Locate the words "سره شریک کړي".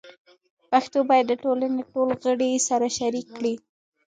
2.69-3.53